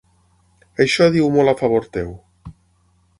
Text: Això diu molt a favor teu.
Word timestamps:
Això 0.85 1.09
diu 1.17 1.29
molt 1.37 1.53
a 1.53 1.57
favor 1.59 1.85
teu. 1.99 2.11